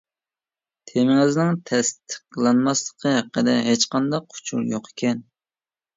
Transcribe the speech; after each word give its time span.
تېمىڭىزنىڭ 0.91 1.59
تەستىقلانماسلىقى 1.71 3.13
ھەققىدە 3.19 3.55
ھېچقانداق 3.71 4.37
ئۇچۇر 4.39 4.65
يوق 4.75 4.91
ئىكەن. 4.95 5.27